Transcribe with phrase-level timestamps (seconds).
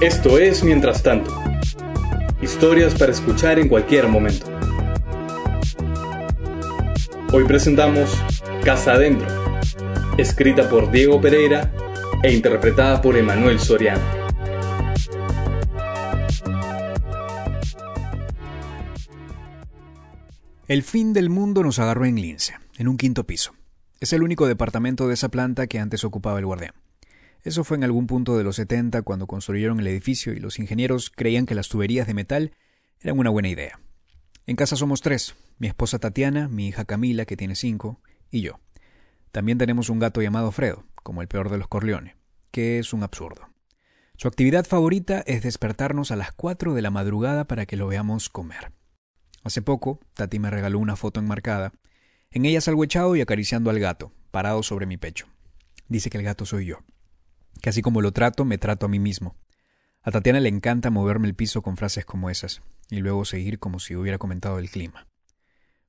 [0.00, 1.34] Esto es Mientras tanto.
[2.42, 4.44] Historias para escuchar en cualquier momento.
[7.32, 8.10] Hoy presentamos
[8.62, 9.26] Casa Adentro,
[10.18, 11.72] escrita por Diego Pereira
[12.22, 14.02] e interpretada por Emanuel Soriano.
[20.68, 23.54] El fin del mundo nos agarró en Lince, en un quinto piso.
[24.00, 26.74] Es el único departamento de esa planta que antes ocupaba el guardián.
[27.44, 31.10] Eso fue en algún punto de los 70 cuando construyeron el edificio y los ingenieros
[31.10, 32.52] creían que las tuberías de metal
[33.00, 33.78] eran una buena idea.
[34.46, 38.00] En casa somos tres, mi esposa Tatiana, mi hija Camila, que tiene cinco,
[38.30, 38.60] y yo.
[39.32, 42.16] También tenemos un gato llamado Fredo, como el peor de los Corleones,
[42.50, 43.48] que es un absurdo.
[44.16, 48.28] Su actividad favorita es despertarnos a las 4 de la madrugada para que lo veamos
[48.30, 48.72] comer.
[49.44, 51.72] Hace poco, Tati me regaló una foto enmarcada.
[52.30, 55.26] En ella salgo echado y acariciando al gato, parado sobre mi pecho.
[55.88, 56.78] Dice que el gato soy yo
[57.60, 59.36] que así como lo trato, me trato a mí mismo.
[60.02, 63.80] A Tatiana le encanta moverme el piso con frases como esas, y luego seguir como
[63.80, 65.08] si hubiera comentado el clima.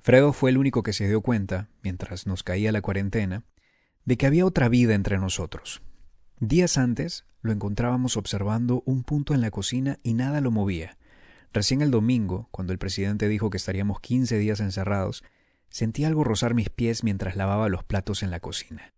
[0.00, 3.44] Fredo fue el único que se dio cuenta, mientras nos caía la cuarentena,
[4.04, 5.82] de que había otra vida entre nosotros.
[6.38, 10.96] Días antes lo encontrábamos observando un punto en la cocina y nada lo movía.
[11.52, 15.24] Recién el domingo, cuando el presidente dijo que estaríamos quince días encerrados,
[15.70, 18.94] sentí algo rozar mis pies mientras lavaba los platos en la cocina.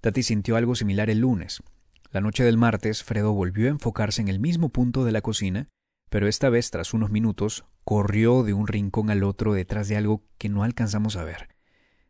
[0.00, 1.62] Tati sintió algo similar el lunes,
[2.10, 5.68] la noche del martes, Fredo volvió a enfocarse en el mismo punto de la cocina,
[6.08, 10.24] pero esta vez, tras unos minutos, corrió de un rincón al otro detrás de algo
[10.38, 11.48] que no alcanzamos a ver.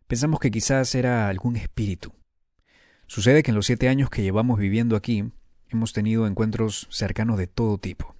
[0.06, 2.12] Pensamos que quizás era algún espíritu.
[3.06, 5.32] Sucede que en los siete años que llevamos viviendo aquí,
[5.68, 8.14] hemos tenido encuentros cercanos de todo tipo.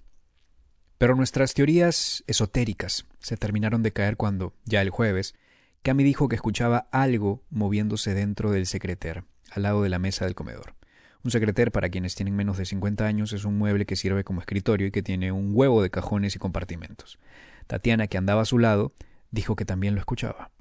[0.97, 5.35] Pero nuestras teorías esotéricas se terminaron de caer cuando, ya el jueves,
[5.83, 10.35] Cami dijo que escuchaba algo moviéndose dentro del secreter, al lado de la mesa del
[10.35, 10.75] comedor.
[11.23, 14.39] Un secreter, para quienes tienen menos de 50 años, es un mueble que sirve como
[14.39, 17.19] escritorio y que tiene un huevo de cajones y compartimentos.
[17.67, 18.93] Tatiana, que andaba a su lado,
[19.31, 20.51] dijo que también lo escuchaba.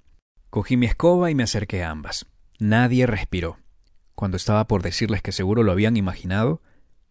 [0.50, 2.26] Cogí mi escoba y me acerqué a ambas.
[2.58, 3.58] Nadie respiró.
[4.14, 6.62] Cuando estaba por decirles que seguro lo habían imaginado,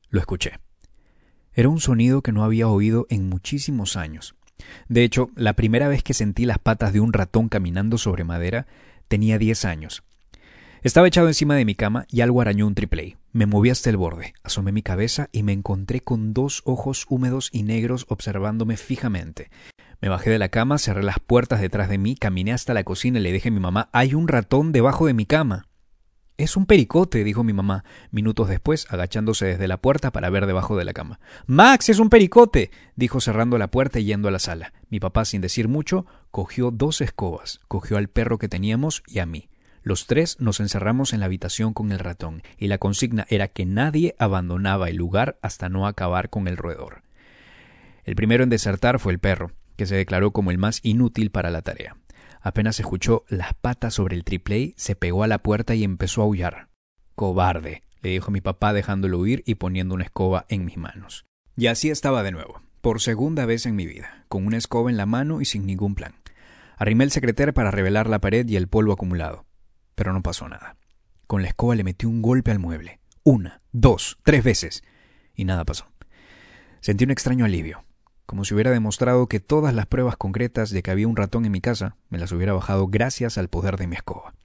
[0.09, 0.59] lo escuché.
[1.53, 4.35] Era un sonido que no había oído en muchísimos años.
[4.89, 8.67] De hecho, la primera vez que sentí las patas de un ratón caminando sobre madera
[9.07, 10.03] tenía diez años,
[10.87, 13.17] estaba echado encima de mi cama y algo arañó un triple.
[13.31, 17.49] Me moví hasta el borde, asomé mi cabeza y me encontré con dos ojos húmedos
[17.51, 19.49] y negros observándome fijamente.
[19.99, 23.17] Me bajé de la cama, cerré las puertas detrás de mí, caminé hasta la cocina
[23.17, 25.65] y le dije a mi mamá Hay un ratón debajo de mi cama.
[26.37, 30.77] Es un pericote, dijo mi mamá, minutos después, agachándose desde la puerta para ver debajo
[30.77, 31.19] de la cama.
[31.47, 34.71] Max, es un pericote, dijo cerrando la puerta y yendo a la sala.
[34.89, 39.25] Mi papá, sin decir mucho, cogió dos escobas, cogió al perro que teníamos y a
[39.25, 39.49] mí.
[39.85, 43.67] Los tres nos encerramos en la habitación con el ratón, y la consigna era que
[43.67, 47.03] nadie abandonaba el lugar hasta no acabar con el roedor.
[48.03, 51.51] El primero en desertar fue el perro, que se declaró como el más inútil para
[51.51, 51.97] la tarea.
[52.41, 56.25] Apenas escuchó las patas sobre el triple, se pegó a la puerta y empezó a
[56.25, 56.69] aullar.
[57.13, 61.25] Cobarde, le dijo mi papá dejándolo huir y poniendo una escoba en mis manos.
[61.55, 64.97] Y así estaba de nuevo, por segunda vez en mi vida, con una escoba en
[64.97, 66.15] la mano y sin ningún plan.
[66.75, 69.45] Arrimé el secreter para revelar la pared y el polvo acumulado
[69.95, 70.75] pero no pasó nada.
[71.27, 72.99] Con la escoba le metí un golpe al mueble.
[73.23, 74.83] Una, dos, tres veces.
[75.33, 75.87] Y nada pasó.
[76.81, 77.83] Sentí un extraño alivio,
[78.25, 81.51] como si hubiera demostrado que todas las pruebas concretas de que había un ratón en
[81.51, 84.35] mi casa me las hubiera bajado gracias al poder de mi escoba.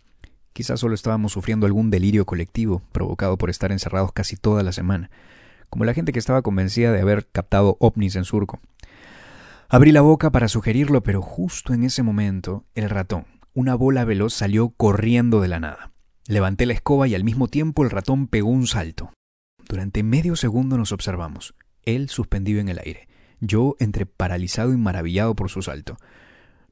[0.52, 5.10] Quizás solo estábamos sufriendo algún delirio colectivo provocado por estar encerrados casi toda la semana,
[5.68, 8.60] como la gente que estaba convencida de haber captado ovnis en surco.
[9.68, 14.34] Abrí la boca para sugerirlo, pero justo en ese momento el ratón, una bola veloz
[14.34, 15.92] salió corriendo de la nada.
[16.26, 19.12] Levanté la escoba y al mismo tiempo el ratón pegó un salto.
[19.68, 23.08] Durante medio segundo nos observamos, él suspendido en el aire,
[23.40, 25.96] yo entre paralizado y maravillado por su salto.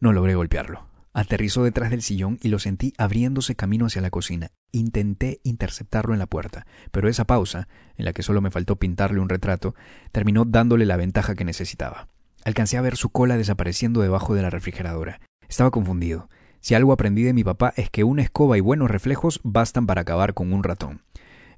[0.00, 0.87] No logré golpearlo.
[1.12, 4.53] Aterrizó detrás del sillón y lo sentí abriéndose camino hacia la cocina.
[4.71, 7.67] Intenté interceptarlo en la puerta, pero esa pausa,
[7.97, 9.75] en la que solo me faltó pintarle un retrato,
[10.12, 12.08] terminó dándole la ventaja que necesitaba.
[12.44, 15.20] Alcancé a ver su cola desapareciendo debajo de la refrigeradora.
[15.49, 16.29] Estaba confundido.
[16.60, 20.02] Si algo aprendí de mi papá es que una escoba y buenos reflejos bastan para
[20.02, 21.02] acabar con un ratón.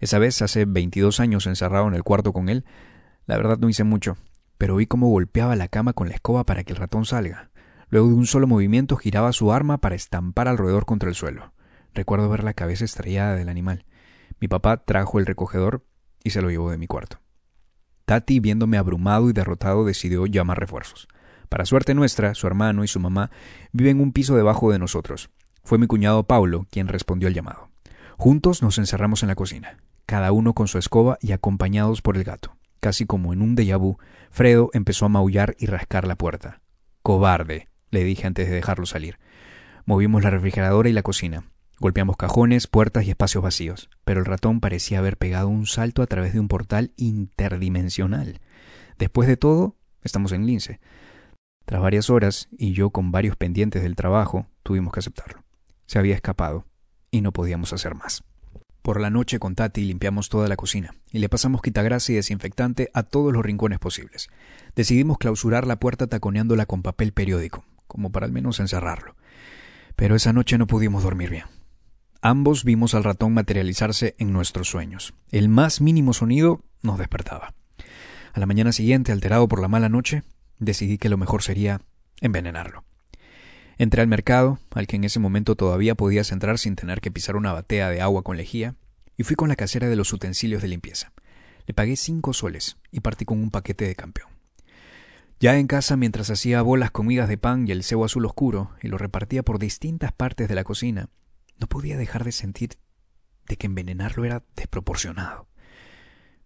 [0.01, 2.65] Esa vez, hace 22 años encerrado en el cuarto con él,
[3.27, 4.17] la verdad no hice mucho,
[4.59, 7.51] pero vi cómo golpeaba la cama con la escoba para que el ratón salga.
[7.89, 11.53] Luego de un solo movimiento giraba su arma para estampar al roedor contra el suelo.
[11.93, 13.85] Recuerdo ver la cabeza estrellada del animal.
[14.39, 15.85] Mi papá trajo el recogedor
[16.23, 17.21] y se lo llevó de mi cuarto.
[18.05, 21.09] Tati, viéndome abrumado y derrotado, decidió llamar refuerzos.
[21.51, 23.31] Para suerte nuestra, su hermano y su mamá
[23.73, 25.31] viven un piso debajo de nosotros.
[25.65, 27.69] Fue mi cuñado Paulo quien respondió al llamado.
[28.17, 29.77] Juntos nos encerramos en la cocina,
[30.07, 32.57] cada uno con su escoba y acompañados por el gato.
[32.79, 33.99] Casi como en un déjà vu,
[34.31, 36.61] Fredo empezó a maullar y rascar la puerta.
[37.03, 39.19] Cobarde, le dije antes de dejarlo salir.
[39.85, 41.51] Movimos la refrigeradora y la cocina.
[41.81, 46.07] Golpeamos cajones, puertas y espacios vacíos, pero el ratón parecía haber pegado un salto a
[46.07, 48.41] través de un portal interdimensional.
[48.99, 49.75] Después de todo,
[50.05, 50.79] estamos en Lince.
[51.65, 55.43] Tras varias horas, y yo con varios pendientes del trabajo, tuvimos que aceptarlo.
[55.87, 56.67] Se había escapado,
[57.11, 58.25] y no podíamos hacer más.
[58.83, 62.91] Por la noche con Tati limpiamos toda la cocina y le pasamos quitagrasa y desinfectante
[62.95, 64.29] a todos los rincones posibles.
[64.75, 69.17] Decidimos clausurar la puerta taconeándola con papel periódico, como para al menos encerrarlo.
[69.97, 71.45] Pero esa noche no pudimos dormir bien.
[72.23, 75.15] Ambos vimos al ratón materializarse en nuestros sueños.
[75.31, 77.55] El más mínimo sonido nos despertaba.
[78.33, 80.23] A la mañana siguiente, alterado por la mala noche,
[80.61, 81.81] decidí que lo mejor sería
[82.21, 82.85] envenenarlo.
[83.79, 87.35] Entré al mercado, al que en ese momento todavía podías entrar sin tener que pisar
[87.35, 88.77] una batea de agua con lejía,
[89.17, 91.13] y fui con la casera de los utensilios de limpieza.
[91.67, 94.29] Le pagué cinco soles y partí con un paquete de campeón.
[95.41, 98.71] Ya en casa, mientras hacía bolas con migas de pan y el cebo azul oscuro
[98.83, 101.09] y lo repartía por distintas partes de la cocina,
[101.59, 102.77] no podía dejar de sentir
[103.49, 105.50] de que envenenarlo era desproporcionado.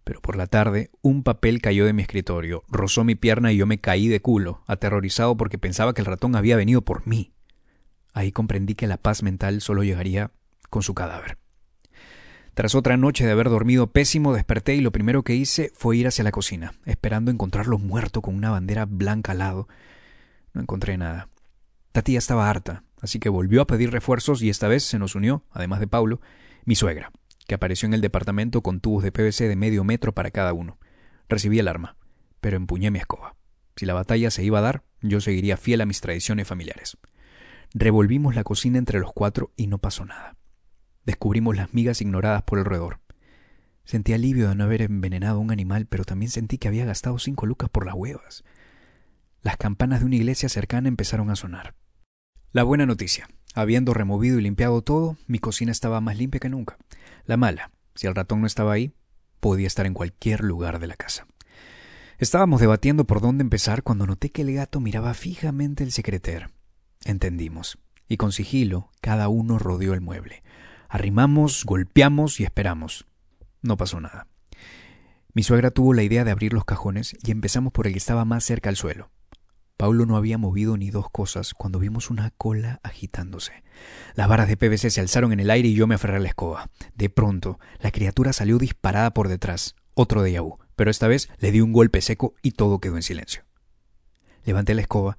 [0.05, 3.65] Pero por la tarde un papel cayó de mi escritorio, rozó mi pierna y yo
[3.65, 7.33] me caí de culo, aterrorizado porque pensaba que el ratón había venido por mí.
[8.13, 10.31] Ahí comprendí que la paz mental solo llegaría
[10.69, 11.39] con su cadáver.
[12.53, 16.07] Tras otra noche de haber dormido pésimo, desperté y lo primero que hice fue ir
[16.07, 19.67] hacia la cocina, esperando encontrarlo muerto con una bandera blanca al lado.
[20.53, 21.29] No encontré nada.
[21.93, 25.15] Tati ya estaba harta, así que volvió a pedir refuerzos y esta vez se nos
[25.15, 26.21] unió, además de Paulo,
[26.63, 27.11] mi suegra
[27.47, 30.77] que apareció en el departamento con tubos de PVC de medio metro para cada uno.
[31.29, 31.97] Recibí el arma,
[32.41, 33.35] pero empuñé mi escoba.
[33.75, 36.97] Si la batalla se iba a dar, yo seguiría fiel a mis tradiciones familiares.
[37.73, 40.37] Revolvimos la cocina entre los cuatro y no pasó nada.
[41.03, 43.01] Descubrimos las migas ignoradas por el roedor.
[43.83, 47.19] Sentí alivio de no haber envenenado a un animal, pero también sentí que había gastado
[47.19, 48.43] cinco lucas por las huevas.
[49.41, 51.75] Las campanas de una iglesia cercana empezaron a sonar.
[52.51, 53.27] La buena noticia.
[53.53, 56.77] Habiendo removido y limpiado todo, mi cocina estaba más limpia que nunca.
[57.25, 58.93] La mala, si el ratón no estaba ahí,
[59.39, 61.25] podía estar en cualquier lugar de la casa.
[62.17, 66.51] Estábamos debatiendo por dónde empezar cuando noté que el gato miraba fijamente el secreter.
[67.03, 67.77] Entendimos,
[68.07, 70.43] y con sigilo cada uno rodeó el mueble.
[70.87, 73.05] Arrimamos, golpeamos y esperamos.
[73.61, 74.27] No pasó nada.
[75.33, 78.23] Mi suegra tuvo la idea de abrir los cajones y empezamos por el que estaba
[78.23, 79.09] más cerca al suelo.
[79.77, 83.63] Paulo no había movido ni dos cosas cuando vimos una cola agitándose.
[84.13, 86.29] Las varas de PVC se alzaron en el aire y yo me aferré a la
[86.29, 86.69] escoba.
[86.95, 89.75] De pronto, la criatura salió disparada por detrás.
[89.93, 93.03] Otro de vu, pero esta vez le di un golpe seco y todo quedó en
[93.03, 93.43] silencio.
[94.45, 95.17] Levanté la escoba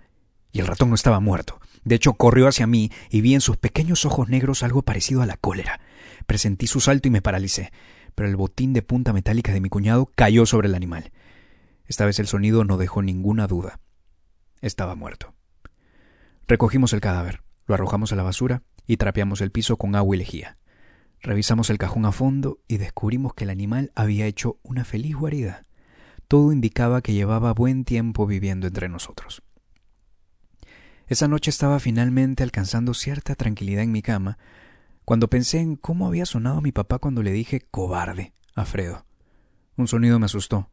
[0.53, 1.61] y el ratón no estaba muerto.
[1.85, 5.27] De hecho, corrió hacia mí y vi en sus pequeños ojos negros algo parecido a
[5.27, 5.81] la cólera.
[6.27, 7.73] Presentí su salto y me paralicé,
[8.15, 11.13] pero el botín de punta metálica de mi cuñado cayó sobre el animal.
[11.87, 13.81] Esta vez el sonido no dejó ninguna duda
[14.61, 15.35] estaba muerto.
[16.49, 20.19] Recogimos el cadáver, lo arrojamos a la basura y trapeamos el piso con agua y
[20.19, 20.59] lejía.
[21.21, 25.67] Revisamos el cajón a fondo y descubrimos que el animal había hecho una feliz guarida.
[26.29, 29.43] Todo indicaba que llevaba buen tiempo viviendo entre nosotros.
[31.09, 34.39] Esa noche estaba finalmente alcanzando cierta tranquilidad en mi cama,
[35.05, 39.07] cuando pensé en cómo había sonado mi papá cuando le dije cobarde a Fredo.
[39.77, 40.71] Un sonido me asustó,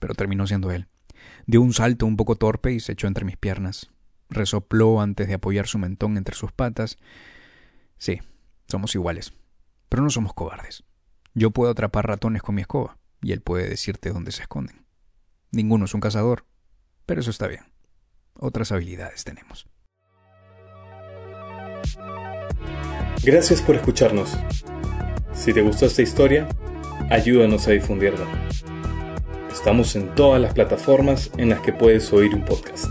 [0.00, 0.88] pero terminó siendo él.
[1.46, 3.90] Dio un salto un poco torpe y se echó entre mis piernas.
[4.30, 6.98] Resopló antes de apoyar su mentón entre sus patas.
[7.96, 8.20] Sí,
[8.66, 9.32] somos iguales,
[9.88, 10.84] pero no somos cobardes.
[11.34, 14.84] Yo puedo atrapar ratones con mi escoba, y él puede decirte dónde se esconden.
[15.50, 16.44] Ninguno es un cazador,
[17.06, 17.64] pero eso está bien.
[18.34, 19.66] Otras habilidades tenemos.
[23.24, 24.36] Gracias por escucharnos.
[25.32, 26.48] Si te gustó esta historia,
[27.10, 28.26] ayúdanos a difundirla.
[29.58, 32.86] Estamos en todas las plataformas en las que puedes oír un podcast.